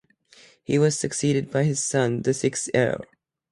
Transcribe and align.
He 0.63 0.79
was 0.79 0.97
succeeded 0.97 1.51
by 1.51 1.63
his 1.63 1.79
son, 1.83 2.23
the 2.23 2.33
sixth 2.33 2.71
Earl. 2.73 3.03